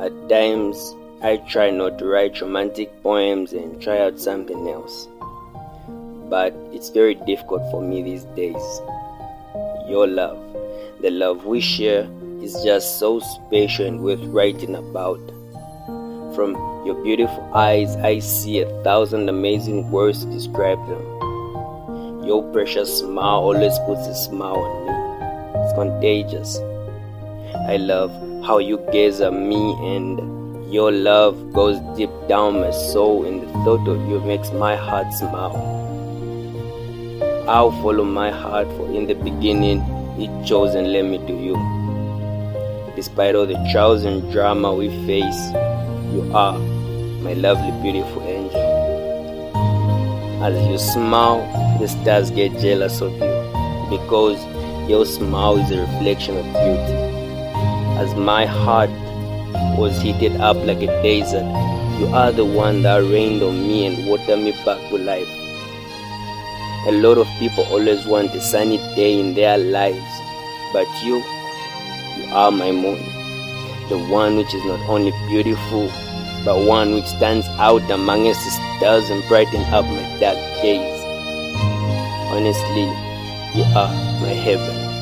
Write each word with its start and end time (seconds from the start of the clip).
At 0.00 0.28
times, 0.28 0.94
I 1.22 1.36
try 1.48 1.70
not 1.70 1.98
to 1.98 2.06
write 2.06 2.40
romantic 2.40 2.90
poems 3.04 3.52
and 3.52 3.80
try 3.80 3.98
out 4.00 4.18
something 4.18 4.68
else. 4.68 5.08
But 6.28 6.52
it's 6.72 6.90
very 6.90 7.14
difficult 7.14 7.62
for 7.70 7.80
me 7.80 8.02
these 8.02 8.24
days. 8.34 8.80
Your 9.88 10.08
love, 10.08 10.38
the 11.00 11.10
love 11.10 11.46
we 11.46 11.60
share, 11.60 12.10
is 12.42 12.60
just 12.64 12.98
so 12.98 13.20
special 13.20 13.86
and 13.86 14.02
worth 14.02 14.22
writing 14.24 14.74
about. 14.74 15.20
From 16.34 16.54
your 16.84 17.00
beautiful 17.04 17.48
eyes, 17.54 17.94
I 17.96 18.18
see 18.18 18.60
a 18.60 18.82
thousand 18.82 19.28
amazing 19.28 19.90
words 19.92 20.24
to 20.24 20.30
describe 20.32 20.84
them. 20.88 22.26
Your 22.26 22.42
precious 22.52 22.98
smile 22.98 23.38
always 23.38 23.78
puts 23.86 24.06
a 24.08 24.14
smile 24.16 24.58
on 24.58 24.86
me. 24.86 25.62
It's 25.62 25.72
contagious. 25.74 26.58
I 27.68 27.76
love 27.76 28.10
how 28.46 28.58
you 28.58 28.78
gaze 28.92 29.20
at 29.20 29.32
me 29.32 29.74
and 29.82 30.72
your 30.72 30.92
love 30.92 31.52
goes 31.52 31.80
deep 31.96 32.10
down 32.28 32.60
my 32.60 32.70
soul, 32.70 33.24
and 33.24 33.42
the 33.42 33.46
thought 33.64 33.88
of 33.88 34.08
you 34.08 34.20
makes 34.20 34.52
my 34.52 34.76
heart 34.76 35.12
smile. 35.12 35.56
I'll 37.48 37.72
follow 37.82 38.04
my 38.04 38.30
heart, 38.30 38.68
for 38.76 38.86
in 38.92 39.08
the 39.08 39.14
beginning 39.14 39.80
it 40.16 40.46
chose 40.46 40.76
and 40.76 40.92
led 40.92 41.06
me 41.06 41.18
to 41.26 41.32
you. 41.32 41.56
Despite 42.94 43.34
all 43.34 43.46
the 43.46 43.58
trials 43.72 44.04
and 44.04 44.30
drama 44.30 44.72
we 44.72 44.90
face, 45.06 45.50
you 46.12 46.30
are 46.32 46.56
my 47.26 47.32
lovely, 47.32 47.72
beautiful 47.82 48.22
angel. 48.22 48.60
As 50.44 50.68
you 50.68 50.78
smile, 50.78 51.40
the 51.80 51.88
stars 51.88 52.30
get 52.30 52.52
jealous 52.60 53.00
of 53.00 53.10
you 53.12 53.88
because 53.90 54.38
your 54.88 55.04
smile 55.04 55.56
is 55.56 55.70
a 55.72 55.80
reflection 55.80 56.36
of 56.36 56.44
beauty. 56.44 57.15
As 57.96 58.14
my 58.14 58.46
heart 58.46 58.90
was 59.78 60.00
heated 60.00 60.40
up 60.40 60.56
like 60.64 60.82
a 60.82 60.86
desert. 61.02 61.44
You 61.98 62.06
are 62.08 62.32
the 62.32 62.44
one 62.44 62.82
that 62.82 62.98
rained 62.98 63.42
on 63.42 63.66
me 63.66 63.86
and 63.86 64.06
watered 64.06 64.38
me 64.38 64.52
back 64.64 64.78
to 64.90 64.98
life. 64.98 65.28
A 66.88 66.92
lot 66.92 67.18
of 67.18 67.26
people 67.38 67.64
always 67.64 68.06
want 68.06 68.34
a 68.34 68.40
sunny 68.40 68.78
day 68.94 69.18
in 69.18 69.34
their 69.34 69.58
lives, 69.58 70.20
but 70.72 70.86
you, 71.02 71.16
you 72.16 72.26
are 72.32 72.50
my 72.50 72.70
moon, 72.70 72.98
the 73.88 73.98
one 74.10 74.36
which 74.36 74.54
is 74.54 74.64
not 74.64 74.80
only 74.88 75.10
beautiful, 75.28 75.90
but 76.44 76.64
one 76.64 76.94
which 76.94 77.06
stands 77.06 77.46
out 77.58 77.82
amongst 77.90 78.44
the 78.44 78.50
stars 78.76 79.10
and 79.10 79.26
brighten 79.28 79.62
up 79.74 79.84
my 79.84 80.18
dark 80.20 80.36
days. 80.62 81.02
Honestly, 82.30 82.86
you 83.54 83.64
are 83.74 83.92
my 84.20 84.36
heaven. 84.36 84.95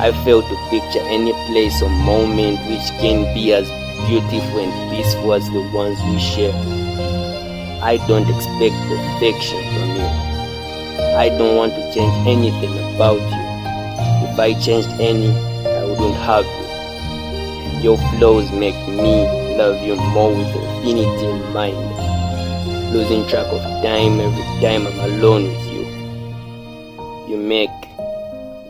I 0.00 0.12
fail 0.24 0.40
to 0.40 0.56
picture 0.70 1.04
any 1.08 1.34
place 1.52 1.82
or 1.82 1.90
moment 1.90 2.58
which 2.70 2.88
can 3.02 3.34
be 3.34 3.52
as 3.52 3.68
beautiful 4.08 4.60
and 4.60 4.90
peaceful 4.90 5.34
as 5.34 5.44
the 5.50 5.60
ones 5.74 6.00
we 6.08 6.18
share. 6.18 6.54
I 7.84 7.98
don't 8.08 8.26
expect 8.26 8.74
perfection 8.88 9.60
from 9.74 9.88
you. 10.00 10.08
I 11.20 11.28
don't 11.28 11.54
want 11.54 11.74
to 11.74 11.92
change 11.92 12.14
anything 12.26 12.72
about 12.94 13.20
you. 13.20 13.44
If 14.26 14.38
I 14.38 14.54
changed 14.58 14.88
any, 14.98 15.28
I 15.68 15.84
wouldn't 15.84 16.16
have 16.24 16.46
you. 16.46 17.82
Your 17.82 17.98
flaws 18.16 18.50
make 18.52 18.80
me 18.88 19.28
love 19.58 19.84
you 19.86 19.96
more 19.96 20.30
with 20.30 20.48
infinity 20.56 21.26
in 21.26 21.52
mind. 21.52 21.76
Losing 22.94 23.28
track 23.28 23.48
of 23.48 23.60
time 23.84 24.18
every 24.18 24.62
time 24.62 24.86
I'm 24.86 24.98
alone 25.12 25.44
with 25.44 25.66
you. 25.74 25.84
You 27.28 27.36
make 27.36 27.68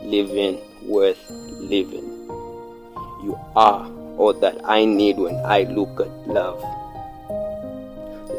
living 0.03 0.59
worth 0.83 1.29
living. 1.29 2.05
You 3.23 3.39
are 3.55 3.89
all 4.17 4.33
that 4.33 4.59
I 4.65 4.85
need 4.85 5.17
when 5.17 5.35
I 5.45 5.63
look 5.63 5.99
at 5.99 6.27
love. 6.27 6.63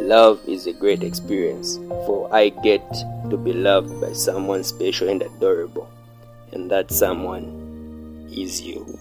Love 0.00 0.40
is 0.48 0.66
a 0.66 0.72
great 0.72 1.02
experience, 1.02 1.76
for 2.06 2.28
I 2.34 2.48
get 2.48 2.82
to 3.30 3.36
be 3.36 3.52
loved 3.52 4.00
by 4.00 4.12
someone 4.12 4.64
special 4.64 5.08
and 5.08 5.22
adorable, 5.22 5.88
and 6.52 6.70
that 6.70 6.90
someone 6.90 8.28
is 8.32 8.60
you. 8.60 8.98